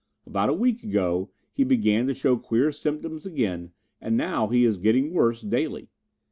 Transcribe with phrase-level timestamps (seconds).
[0.25, 4.79] About a week ago he began to show queer symptoms again and now he is
[4.79, 5.89] getting worse daily.